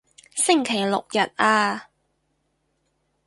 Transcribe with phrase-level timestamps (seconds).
[0.33, 1.89] 星期六日啊